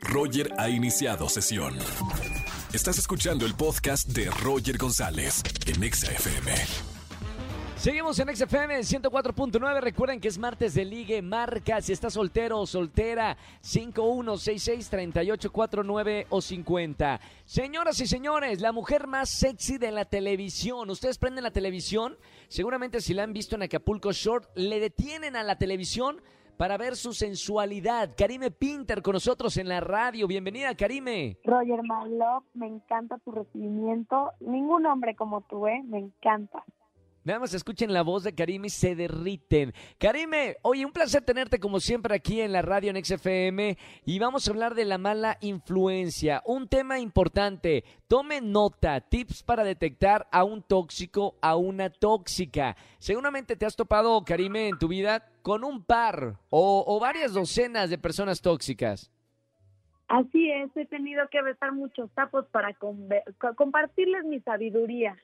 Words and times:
Roger 0.00 0.52
ha 0.58 0.68
iniciado 0.68 1.28
sesión. 1.28 1.76
Estás 2.72 2.98
escuchando 2.98 3.46
el 3.46 3.54
podcast 3.54 4.08
de 4.08 4.30
Roger 4.30 4.78
González 4.78 5.42
en 5.66 5.82
Exa 5.82 6.12
FM. 6.12 6.52
Seguimos 7.76 8.18
en 8.18 8.36
XFM 8.36 8.80
104.9. 8.80 9.80
Recuerden 9.80 10.20
que 10.20 10.28
es 10.28 10.38
martes 10.38 10.74
de 10.74 10.84
ligue. 10.84 11.22
Marca 11.22 11.80
si 11.80 11.92
estás 11.92 12.12
soltero 12.12 12.60
o 12.60 12.66
soltera. 12.66 13.38
51663849 13.62 16.26
o 16.28 16.42
50. 16.42 17.20
Señoras 17.46 17.98
y 18.00 18.06
señores, 18.06 18.60
la 18.60 18.72
mujer 18.72 19.06
más 19.06 19.30
sexy 19.30 19.78
de 19.78 19.92
la 19.92 20.04
televisión. 20.04 20.90
Ustedes 20.90 21.16
prenden 21.16 21.44
la 21.44 21.52
televisión. 21.52 22.18
Seguramente 22.48 23.00
si 23.00 23.14
la 23.14 23.22
han 23.22 23.32
visto 23.32 23.56
en 23.56 23.62
Acapulco 23.62 24.12
Short, 24.12 24.50
le 24.56 24.78
detienen 24.78 25.34
a 25.34 25.42
la 25.42 25.56
televisión 25.56 26.20
para 26.60 26.76
ver 26.76 26.94
su 26.94 27.14
sensualidad. 27.14 28.10
Karime 28.14 28.50
Pinter 28.50 29.00
con 29.00 29.14
nosotros 29.14 29.56
en 29.56 29.66
la 29.66 29.80
radio. 29.80 30.26
Bienvenida, 30.26 30.74
Karime. 30.74 31.38
Roger 31.42 31.80
My 31.82 32.10
Love, 32.10 32.44
me 32.52 32.66
encanta 32.66 33.16
tu 33.24 33.32
recibimiento. 33.32 34.32
Ningún 34.40 34.84
hombre 34.84 35.16
como 35.16 35.40
tú, 35.40 35.66
¿eh? 35.66 35.82
Me 35.86 35.96
encanta. 35.96 36.62
Nada 37.22 37.38
más 37.40 37.52
escuchen 37.52 37.92
la 37.92 38.02
voz 38.02 38.24
de 38.24 38.34
Karime 38.34 38.68
y 38.68 38.70
se 38.70 38.94
derriten. 38.94 39.74
Karime, 39.98 40.56
oye, 40.62 40.86
un 40.86 40.92
placer 40.92 41.22
tenerte 41.22 41.60
como 41.60 41.78
siempre 41.78 42.14
aquí 42.14 42.40
en 42.40 42.52
la 42.52 42.62
radio 42.62 42.90
en 42.90 43.04
XFM 43.04 43.76
y 44.06 44.18
vamos 44.18 44.48
a 44.48 44.50
hablar 44.50 44.74
de 44.74 44.86
la 44.86 44.96
mala 44.96 45.36
influencia. 45.42 46.42
Un 46.46 46.66
tema 46.66 46.98
importante. 46.98 47.84
Tome 48.08 48.40
nota, 48.40 49.00
tips 49.02 49.42
para 49.42 49.64
detectar 49.64 50.28
a 50.32 50.44
un 50.44 50.62
tóxico, 50.62 51.36
a 51.42 51.56
una 51.56 51.90
tóxica. 51.90 52.74
Seguramente 52.98 53.54
te 53.54 53.66
has 53.66 53.76
topado, 53.76 54.24
Karime, 54.24 54.68
en 54.68 54.78
tu 54.78 54.88
vida 54.88 55.26
con 55.42 55.62
un 55.62 55.84
par 55.84 56.36
o, 56.48 56.84
o 56.86 57.00
varias 57.00 57.34
docenas 57.34 57.90
de 57.90 57.98
personas 57.98 58.40
tóxicas. 58.40 59.10
Así 60.10 60.50
es, 60.50 60.76
he 60.76 60.86
tenido 60.86 61.28
que 61.28 61.40
besar 61.40 61.72
muchos 61.72 62.10
tapos 62.14 62.44
para 62.46 62.74
compartirles 63.56 64.24
mi 64.24 64.40
sabiduría, 64.40 65.16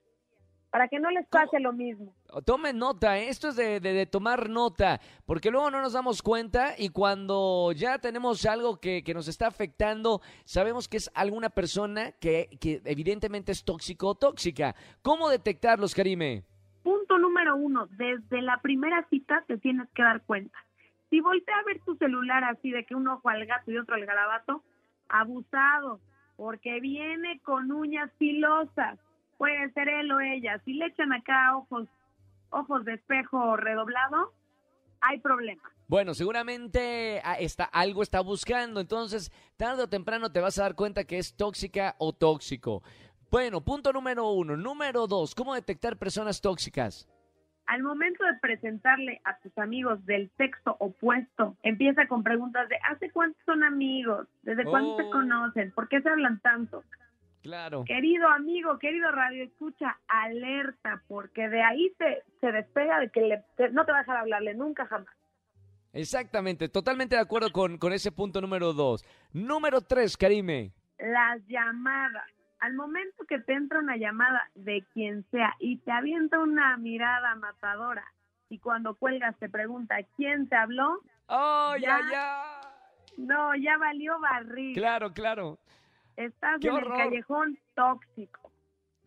para 0.77 0.89
que 0.89 0.99
no 1.01 1.11
les 1.11 1.27
pase 1.29 1.59
lo 1.59 1.73
mismo. 1.73 2.15
Tomen 2.45 2.77
nota, 2.77 3.19
¿eh? 3.19 3.31
esto 3.31 3.49
es 3.49 3.57
de, 3.57 3.81
de- 3.81 3.95
de 3.95 4.05
tomar 4.05 4.51
nota, 4.51 5.01
porque 5.25 5.51
luego 5.51 5.71
no 5.71 5.81
nos 5.81 5.95
damos 5.95 6.21
cuenta 6.21 6.75
y 6.77 6.91
cuando 6.91 7.73
ya 7.73 7.99
tenemos 7.99 8.45
algo 8.45 8.79
que, 8.79 9.03
que 9.03 9.15
nos 9.15 9.27
está 9.27 9.47
afectando, 9.47 10.21
sabemos 10.45 10.87
que 10.87 10.99
es 10.99 11.11
alguna 11.15 11.49
persona 11.49 12.13
que, 12.21 12.51
que 12.61 12.83
evidentemente 12.85 13.53
es 13.53 13.65
tóxico 13.65 14.09
o 14.09 14.15
tóxica. 14.17 14.75
¿Cómo 15.01 15.31
detectarlos, 15.31 15.95
Karime? 15.95 16.43
Punto 16.83 17.17
número 17.19 17.57
uno, 17.57 17.87
desde 17.93 18.43
la 18.43 18.61
primera 18.61 19.07
cita 19.09 19.45
te 19.47 19.57
tienes 19.57 19.89
que 19.95 20.03
dar 20.03 20.21
cuenta. 20.27 20.59
Si 21.09 21.21
voltea 21.23 21.57
a 21.57 21.65
ver 21.65 21.81
tu 21.87 21.97
celular 21.97 22.45
así 22.45 22.71
de 22.71 22.85
que 22.85 22.95
un 22.95 23.09
ojo 23.09 23.31
al 23.31 23.47
gato 23.47 23.71
y 23.71 23.79
otro 23.79 23.95
al 23.95 24.05
garabato, 24.05 24.63
abusado, 25.09 26.01
porque 26.37 26.81
viene 26.81 27.41
con 27.41 27.73
uñas 27.73 28.11
filosas. 28.19 28.99
Puede 29.39 29.71
ser 29.73 29.89
él 29.89 30.11
o 30.13 30.21
ella. 30.21 30.61
Si 30.65 30.75
le 30.75 30.87
echan 30.87 31.13
acá 31.13 31.57
ojos, 31.57 31.89
ojos 32.51 32.85
de 32.85 32.95
espejo 32.95 33.57
redoblado, 33.57 34.33
hay 35.01 35.21
problema. 35.21 35.63
Bueno, 35.89 36.15
seguramente 36.15 37.21
ah, 37.23 37.35
está, 37.39 37.65
algo 37.65 38.03
está 38.03 38.21
buscando, 38.21 38.81
entonces 38.81 39.31
tarde 39.57 39.85
o 39.85 39.89
temprano 39.89 40.33
te 40.33 40.41
vas 40.41 40.59
a 40.59 40.63
dar 40.63 40.75
cuenta 40.75 41.05
que 41.05 41.19
es 41.19 41.37
tóxica 41.37 41.95
o 41.99 42.13
tóxico. 42.13 42.83
Bueno, 43.31 43.61
punto 43.61 43.93
número 43.93 44.31
uno. 44.31 44.57
Número 44.57 45.07
dos, 45.07 45.35
¿cómo 45.35 45.55
detectar 45.55 45.97
personas 45.97 46.41
tóxicas? 46.41 47.09
Al 47.67 47.83
momento 47.83 48.25
de 48.25 48.39
presentarle 48.41 49.21
a 49.25 49.37
tus 49.39 49.57
amigos 49.59 50.05
del 50.07 50.31
sexo 50.37 50.77
opuesto, 50.79 51.57
empieza 51.65 52.07
con 52.07 52.23
preguntas 52.23 52.69
de 52.69 52.77
¿hace 52.89 53.11
cuánto 53.11 53.37
son 53.45 53.65
amigos? 53.65 54.29
¿Desde 54.43 54.65
cuándo 54.65 54.95
Oh. 54.95 54.97
se 54.97 55.11
conocen? 55.11 55.73
¿Por 55.73 55.89
qué 55.89 56.01
se 56.01 56.09
hablan 56.09 56.39
tanto? 56.41 56.85
Claro. 57.47 57.85
Querido 57.85 58.29
amigo, 58.29 58.77
querido 58.79 59.11
radio, 59.13 59.45
escucha, 59.45 59.97
alerta, 60.09 61.03
porque 61.07 61.49
de 61.49 61.63
ahí 61.63 61.93
te, 61.97 62.25
se 62.41 62.51
despega 62.51 62.99
de 63.01 63.11
que 63.11 63.21
le- 63.21 63.45
te- 63.57 63.71
no 63.71 63.85
te 63.87 63.93
va 63.93 63.99
a 63.99 64.01
dejar 64.01 64.17
hablarle 64.17 64.55
nunca 64.55 64.85
jamás. 64.87 65.15
Exactamente, 65.93 66.69
totalmente 66.69 67.15
de 67.15 67.23
acuerdo 67.23 67.51
con, 67.53 67.79
con 67.79 67.93
ese 67.93 68.11
punto 68.13 68.41
número 68.41 68.73
dos. 68.73 69.05
Número 69.33 69.81
tres, 69.81 70.17
Karime. 70.17 70.73
Las 70.99 71.41
llamadas. 71.47 72.25
Al 72.59 72.75
momento 72.75 73.25
que 73.29 73.39
te 73.39 73.53
entra 73.53 73.79
una 73.79 73.97
llamada 73.97 74.43
de 74.55 74.85
quien 74.93 75.25
sea 75.31 75.55
y 75.61 75.79
te 75.79 75.93
avienta 75.93 76.39
una 76.39 76.77
mirada 76.79 77.35
matadora 77.37 78.05
y 78.49 78.59
cuando 78.59 78.95
cuelgas 78.95 79.37
te 79.39 79.49
pregunta 79.49 79.97
quién 80.17 80.49
te 80.49 80.57
habló, 80.57 81.01
¡Ay, 81.29 81.83
Ya. 81.83 81.97
ay, 81.97 82.03
ay! 82.15 83.15
no, 83.19 83.55
ya 83.57 83.77
valió 83.79 84.19
barriga. 84.21 84.81
Claro, 84.81 85.13
claro. 85.13 85.59
Estás 86.17 86.59
¡Qué 86.61 86.69
en 86.69 86.75
horror! 86.75 87.01
el 87.01 87.09
callejón 87.11 87.59
tóxico. 87.75 88.51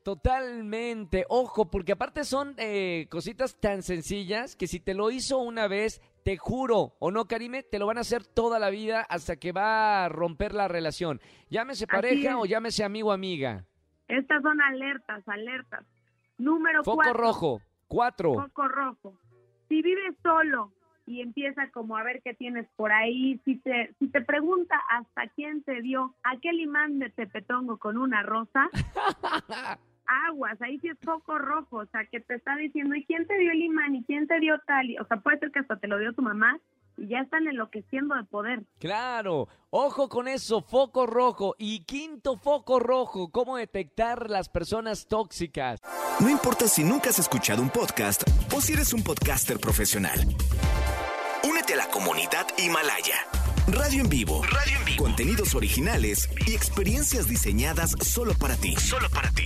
Totalmente. 0.04 1.26
Ojo, 1.30 1.70
porque 1.70 1.92
aparte 1.92 2.24
son 2.24 2.56
eh, 2.58 3.08
cositas 3.10 3.60
tan 3.60 3.84
sencillas 3.84 4.56
que 4.56 4.68
si 4.68 4.80
te 4.80 4.94
lo 4.94 5.12
hizo 5.12 5.38
una 5.40 5.68
vez, 5.68 6.02
te 6.24 6.38
juro, 6.38 6.96
o 7.00 7.12
no, 7.12 7.26
Karime, 7.26 7.64
te 7.64 7.80
lo 7.80 7.86
van 7.86 7.98
a 7.98 8.02
hacer 8.02 8.26
toda 8.26 8.60
la 8.60 8.70
vida 8.70 9.02
hasta 9.10 9.36
que 9.36 9.52
va 9.52 10.06
a 10.06 10.10
romper 10.10 10.54
la 10.54 10.68
relación. 10.68 11.20
Llámese 11.50 11.86
pareja 11.86 12.38
o 12.38 12.46
llámese 12.46 12.84
amigo 12.84 13.10
o 13.10 13.12
amiga. 13.12 13.66
Estas 14.08 14.42
son 14.42 14.60
alertas, 14.62 15.28
alertas. 15.28 15.86
Número 16.38 16.84
Foco 16.84 16.96
cuatro. 16.98 17.14
rojo. 17.14 17.62
Cuatro. 17.88 18.34
Foco 18.36 18.68
rojo. 18.68 19.20
Si 19.68 19.82
vives 19.82 20.16
solo 20.24 20.72
y 21.10 21.22
empieza 21.22 21.70
como 21.72 21.98
a 21.98 22.04
ver 22.04 22.22
qué 22.24 22.36
tienes 22.36 22.68
por 22.76 22.92
ahí, 22.92 23.40
si 23.44 23.56
te, 23.58 23.96
si 23.98 24.08
te 24.10 24.22
pregunta 24.22 24.76
hasta 24.90 25.28
quién 25.36 25.64
te 25.64 25.82
dio 25.82 26.14
aquel 26.24 26.60
imán 26.60 27.00
de 27.00 27.10
tepetongo 27.10 27.78
con 27.78 27.98
una 27.98 28.22
rosa, 28.22 28.70
aguas, 30.28 30.62
ahí 30.62 30.80
sí 30.80 30.88
es 30.90 30.98
foco 31.04 31.38
rojo, 31.38 31.78
o 31.78 31.86
sea, 31.88 32.06
que 32.06 32.20
te 32.20 32.36
está 32.36 32.56
diciendo, 32.56 32.96
¿y 32.96 33.06
quién 33.06 33.26
te 33.28 33.38
dio 33.38 33.52
el 33.52 33.62
imán? 33.62 33.96
¿Y 33.96 34.04
quién 34.04 34.28
te 34.28 34.40
dio 34.40 34.60
tal? 34.66 34.90
Y- 34.90 34.98
O 34.98 35.06
sea, 35.06 35.18
puede 35.18 35.40
ser 35.40 35.52
que 35.52 35.60
hasta 35.60 35.78
te 35.78 35.88
lo 35.88 35.98
dio 35.98 36.14
tu 36.14 36.22
mamá 36.22 36.60
y 36.98 37.08
ya 37.08 37.20
están 37.22 37.48
enloqueciendo 37.48 38.16
de 38.16 38.24
poder. 38.26 38.64
Claro, 38.80 39.48
ojo 39.70 40.10
con 40.10 40.28
eso, 40.28 40.62
foco 40.62 41.06
rojo. 41.08 41.56
Y 41.58 41.86
quinto 41.86 42.38
foco 42.38 42.80
rojo, 42.80 43.30
¿cómo 43.32 43.56
detectar 43.58 44.30
las 44.30 44.50
personas 44.50 45.08
tóxicas? 45.08 45.80
No 46.20 46.30
importa 46.30 46.68
si 46.68 46.84
nunca 46.84 47.10
has 47.10 47.20
escuchado 47.20 47.62
un 47.62 47.70
podcast 47.70 48.24
o 48.56 48.60
si 48.62 48.74
eres 48.74 48.94
un 48.94 49.04
podcaster 49.04 49.58
profesional. 49.60 50.20
A 51.72 51.76
la 51.76 51.88
comunidad 51.92 52.48
Himalaya. 52.58 53.16
Radio 53.68 54.02
en 54.04 54.10
vivo. 54.10 54.42
Radio 54.44 54.78
en 54.80 54.86
vivo. 54.86 55.04
Contenidos 55.04 55.54
originales 55.56 56.28
y 56.48 56.56
experiencias 56.56 57.28
diseñadas 57.28 57.92
solo 58.02 58.34
para 58.40 58.56
ti. 58.56 58.76
Solo 58.76 59.08
para 59.14 59.30
ti. 59.32 59.46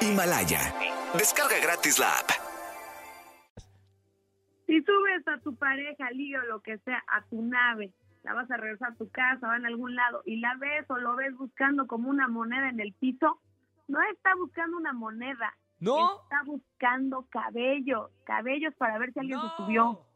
Himalaya. 0.00 0.74
Descarga 1.14 1.56
gratis 1.62 1.98
la 1.98 2.08
app. 2.18 2.30
Si 4.66 4.82
subes 4.82 5.26
a 5.28 5.38
tu 5.40 5.54
pareja, 5.56 6.10
liga 6.10 6.40
o 6.40 6.46
lo 6.46 6.60
que 6.62 6.78
sea, 6.78 7.02
a 7.06 7.22
tu 7.26 7.42
nave, 7.42 7.92
la 8.24 8.34
vas 8.34 8.50
a 8.50 8.56
regresar 8.56 8.92
a 8.92 8.96
tu 8.96 9.08
casa, 9.10 9.46
va 9.46 9.56
en 9.56 9.66
algún 9.66 9.94
lado, 9.94 10.22
y 10.24 10.40
la 10.40 10.54
ves 10.58 10.84
o 10.88 10.96
lo 10.96 11.14
ves 11.16 11.36
buscando 11.36 11.86
como 11.86 12.08
una 12.08 12.26
moneda 12.28 12.68
en 12.70 12.80
el 12.80 12.92
piso, 12.94 13.40
no 13.88 13.98
está 14.14 14.34
buscando 14.36 14.76
una 14.78 14.92
moneda, 14.92 15.54
¿No? 15.78 16.22
está 16.22 16.42
buscando 16.44 17.26
cabellos, 17.30 18.10
cabellos 18.24 18.74
para 18.76 18.98
ver 18.98 19.12
si 19.12 19.20
alguien 19.20 19.38
No. 19.38 19.50
se 19.50 19.56
subió. 19.56 20.06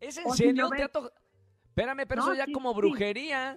¿Es 0.00 0.16
en 0.18 0.26
O 0.26 0.34
si 0.34 0.44
serio? 0.44 0.68
¿Te 0.68 0.76
ves- 0.76 0.84
ha 0.84 0.88
to- 0.88 1.12
Espérame, 1.68 2.04
pero 2.08 2.22
No, 2.22 2.32
eso 2.32 2.34
ya 2.38 2.46
sí, 2.46 2.52
como 2.52 2.72
sí. 2.72 2.76
brujería. 2.78 3.56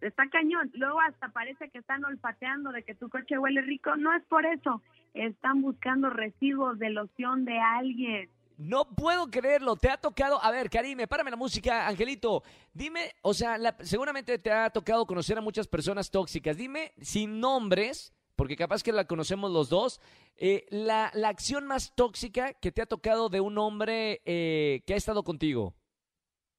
Está 0.00 0.28
cañón. 0.30 0.70
Luego 0.74 1.00
hasta 1.00 1.28
parece 1.30 1.68
que 1.70 1.78
están 1.78 2.04
olfateando 2.04 2.70
de 2.72 2.82
que 2.84 2.94
tu 2.94 3.08
coche 3.08 3.38
huele 3.38 3.62
rico. 3.62 3.96
No 3.96 4.14
es 4.14 4.22
por 4.26 4.44
eso. 4.46 4.82
Están 5.14 5.62
buscando 5.62 6.10
residuos 6.10 6.78
de 6.78 6.90
loción 6.90 7.44
de 7.44 7.58
alguien. 7.58 8.28
No 8.56 8.84
puedo 8.94 9.30
creerlo, 9.30 9.74
te 9.74 9.90
ha 9.90 9.96
tocado, 9.96 10.40
a 10.42 10.50
ver, 10.52 10.70
Karime, 10.70 11.08
párame 11.08 11.30
la 11.32 11.36
música, 11.36 11.88
Angelito, 11.88 12.44
dime, 12.72 13.10
o 13.22 13.34
sea, 13.34 13.58
la- 13.58 13.76
seguramente 13.80 14.38
te 14.38 14.52
ha 14.52 14.70
tocado 14.70 15.06
conocer 15.06 15.36
a 15.36 15.40
muchas 15.40 15.66
personas 15.66 16.08
tóxicas, 16.08 16.56
dime 16.56 16.92
sin 17.00 17.40
nombres, 17.40 18.12
porque 18.36 18.56
capaz 18.56 18.82
que 18.82 18.92
la 18.92 19.06
conocemos 19.06 19.50
los 19.52 19.68
dos, 19.68 20.00
eh, 20.36 20.66
la, 20.70 21.10
la 21.14 21.28
acción 21.28 21.66
más 21.66 21.94
tóxica 21.94 22.52
que 22.54 22.72
te 22.72 22.82
ha 22.82 22.86
tocado 22.86 23.28
de 23.28 23.40
un 23.40 23.58
hombre 23.58 24.20
eh, 24.24 24.82
que 24.86 24.94
ha 24.94 24.96
estado 24.96 25.22
contigo. 25.22 25.74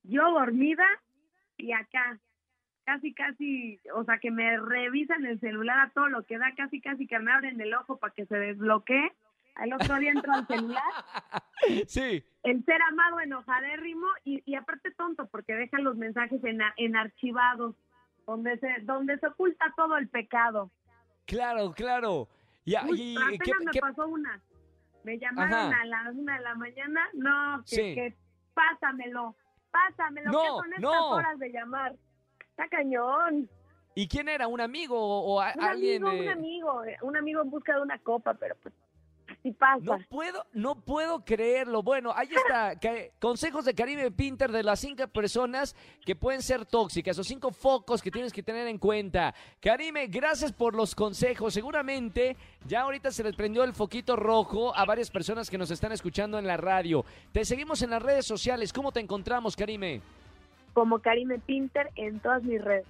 yo 0.04 0.22
dormida 0.31 0.86
y 1.57 1.72
acá 1.72 2.19
casi 2.86 3.13
casi 3.13 3.80
o 3.95 4.04
sea 4.04 4.19
que 4.19 4.30
me 4.30 4.57
revisan 4.57 5.25
el 5.25 5.39
celular 5.39 5.80
a 5.80 5.89
todo 5.89 6.07
lo 6.07 6.24
que 6.24 6.38
da 6.38 6.54
casi 6.56 6.80
casi 6.81 7.07
que 7.07 7.18
me 7.19 7.31
abren 7.31 7.60
el 7.60 7.74
ojo 7.74 7.98
para 7.98 8.13
que 8.13 8.25
se 8.25 8.38
desbloquee. 8.38 9.12
Al 9.56 9.72
otro 9.72 9.98
día 10.00 10.12
entro 10.12 10.33
al 10.33 10.48
celular. 10.48 10.83
Sí, 11.88 12.22
el 12.44 12.66
ser 12.66 12.81
amado 12.81 13.22
enojadérrimo 13.22 14.06
y, 14.25 14.44
y 14.45 14.56
aparte 14.56 14.92
tonto 14.92 15.27
porque 15.27 15.56
dejan 15.56 15.83
los 15.86 15.95
mensajes 15.95 16.44
en, 16.44 16.60
en 16.75 16.95
archivados 16.95 17.75
donde 18.27 18.60
se 18.60 18.68
donde 18.83 19.18
se 19.18 19.27
oculta 19.27 19.74
todo 19.75 19.98
el 19.98 20.10
pecado 20.10 20.69
claro, 21.25 21.72
claro. 21.72 22.27
Y, 22.66 22.75
Uy, 22.89 23.01
y- 23.01 23.38
¿qué- 23.39 23.51
me 23.63 23.72
qué- 23.72 23.80
pasó 23.80 24.07
una 24.07 24.42
me 25.04 25.19
llamaron 25.19 25.54
Ajá. 25.54 25.81
a 25.81 25.86
las 25.86 26.16
una 26.16 26.36
de 26.38 26.44
la 26.44 26.56
mañana 26.56 27.07
no 27.13 27.63
que, 27.69 27.75
Sí. 27.75 27.94
que 27.95 28.16
pásamelo 28.56 29.36
pásamelo 29.69 30.31
No, 30.31 30.42
¿qué 30.42 30.48
son 30.48 30.69
estas 30.69 30.81
no. 30.81 31.10
horas 31.12 31.38
de 31.39 31.50
llamar 31.51 31.95
está 32.39 32.68
cañón 32.69 33.48
¿Y 33.98 34.07
quién 34.10 34.27
era? 34.27 34.48
¿Un 34.48 34.60
amigo 34.62 34.98
o, 35.00 35.36
o 35.38 35.42
Un 35.42 35.63
alguien? 35.63 36.06
amigo, 36.06 36.22
un 36.22 36.27
eh? 36.27 36.31
amigo, 36.31 36.83
eh, 36.86 36.98
un 37.01 37.16
amigo 37.16 37.42
en 37.42 37.50
busca 37.50 37.75
de 37.75 37.81
una 37.81 37.98
copa, 38.00 38.33
pero 38.33 38.56
pues 38.62 38.74
pasa. 39.51 39.83
No 39.83 40.00
puedo, 40.09 40.45
no 40.53 40.81
puedo 40.81 41.24
creerlo. 41.24 41.83
Bueno, 41.83 42.12
ahí 42.15 42.30
está. 42.33 42.77
Consejos 43.19 43.65
de 43.65 43.74
Caribe 43.74 44.12
Pinter 44.12 44.51
de 44.51 44.63
las 44.63 44.80
cinco 44.80 45.07
personas 45.07 45.75
que 46.06 46.15
pueden 46.15 46.42
ser 46.42 46.65
tóxicas 46.65 47.18
o 47.19 47.24
cinco 47.24 47.51
focos 47.51 48.01
que 48.01 48.12
tienes 48.12 48.33
que 48.33 48.44
tener 48.44 48.68
en 48.68 48.77
cuenta. 48.77 49.33
Karime, 49.59 50.07
gracias 50.07 50.51
por 50.51 50.75
los 50.75 50.95
consejos. 50.95 51.53
Seguramente 51.53 52.38
ya 52.65 52.81
ahorita 52.81 53.12
se 53.12 53.24
les 53.24 53.36
prendió 53.36 53.63
el 53.63 53.74
foquito 53.74 54.15
rojo 54.15 54.75
a 54.75 54.86
varias 54.86 55.12
personas 55.12 55.50
que 55.50 55.57
nos 55.57 55.71
están 55.71 55.91
escuchando 55.91 56.38
en 56.39 56.48
la 56.48 56.57
radio. 56.57 57.06
Te 57.31 57.45
seguimos 57.45 57.81
en 57.81 57.91
las 57.91 58.01
redes 58.01 58.25
sociales. 58.25 58.74
¿Cómo 58.74 58.91
te 58.91 59.00
encontramos, 59.00 59.56
Karime? 59.56 60.01
Como 60.74 61.00
Karime 61.00 61.39
Pinter 61.39 61.89
en 61.95 62.19
todas 62.19 62.44
mis 62.44 62.63
redes. 62.63 62.86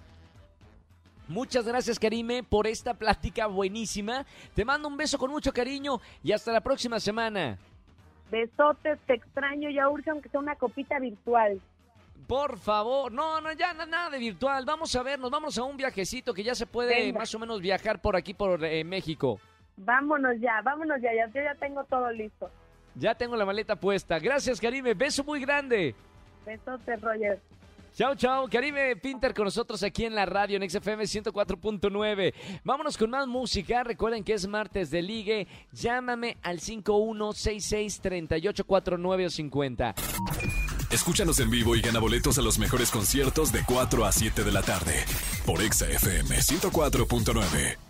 Muchas 1.27 1.65
gracias, 1.65 1.97
Karime, 1.99 2.43
por 2.43 2.67
esta 2.67 2.93
plática 2.93 3.47
buenísima. 3.47 4.25
Te 4.53 4.63
mando 4.63 4.87
un 4.87 4.97
beso 4.97 5.17
con 5.17 5.31
mucho 5.31 5.51
cariño 5.51 5.99
y 6.23 6.31
hasta 6.31 6.51
la 6.51 6.61
próxima 6.61 6.99
semana. 6.99 7.57
Besotes, 8.31 8.99
te 9.07 9.13
extraño, 9.15 9.69
ya 9.69 9.89
urge 9.89 10.09
aunque 10.09 10.29
sea 10.29 10.39
una 10.39 10.55
copita 10.55 10.99
virtual. 10.99 11.59
Por 12.27 12.57
favor, 12.57 13.11
no, 13.11 13.39
no, 13.41 13.51
ya 13.53 13.73
na- 13.73 13.85
nada 13.85 14.09
de 14.09 14.17
virtual. 14.19 14.65
Vamos 14.65 14.95
a 14.95 15.03
vernos, 15.03 15.29
vamos 15.29 15.57
a 15.57 15.63
un 15.63 15.77
viajecito 15.77 16.33
que 16.33 16.43
ya 16.43 16.55
se 16.55 16.65
puede 16.65 16.95
Venga. 16.95 17.19
más 17.19 17.33
o 17.35 17.39
menos 17.39 17.61
viajar 17.61 18.01
por 18.01 18.15
aquí, 18.15 18.33
por 18.33 18.63
eh, 18.63 18.83
México. 18.83 19.39
Vámonos 19.77 20.33
ya, 20.39 20.61
vámonos 20.63 20.99
ya, 21.01 21.13
ya, 21.13 21.27
yo 21.27 21.41
ya 21.43 21.53
tengo 21.55 21.83
todo 21.83 22.11
listo. 22.11 22.49
Ya 22.95 23.13
tengo 23.13 23.35
la 23.35 23.45
maleta 23.45 23.75
puesta. 23.75 24.17
Gracias, 24.19 24.59
Karime. 24.59 24.93
Beso 24.93 25.23
muy 25.23 25.39
grande. 25.41 25.93
Besotes, 26.45 26.99
Roger. 27.01 27.39
Chao, 27.95 28.15
chao. 28.15 28.47
Karime 28.49 28.97
Pinter 28.97 29.33
con 29.33 29.45
nosotros 29.45 29.81
aquí 29.81 30.03
en 30.03 30.15
la 30.15 30.25
radio 30.25 30.57
en 30.57 30.69
XFM 30.69 31.05
104.9. 31.05 32.33
Vámonos 32.65 32.97
con 32.97 33.09
más 33.09 33.25
música. 33.25 33.85
Recuerden 33.85 34.25
que 34.25 34.33
es 34.33 34.45
martes 34.47 34.91
de 34.91 35.01
ligue. 35.01 35.47
Llámame 35.71 36.35
al 36.41 36.59
51663849 36.59 39.25
o 39.25 39.29
50. 39.29 39.95
Escúchanos 40.91 41.39
en 41.39 41.49
vivo 41.49 41.73
y 41.75 41.81
gana 41.81 41.99
boletos 41.99 42.37
a 42.37 42.41
los 42.41 42.59
mejores 42.59 42.91
conciertos 42.91 43.53
de 43.53 43.63
4 43.65 44.05
a 44.05 44.11
7 44.11 44.43
de 44.43 44.51
la 44.51 44.61
tarde 44.61 45.05
por 45.45 45.61
Exa 45.61 45.87
FM 45.87 46.35
104.9. 46.37 47.84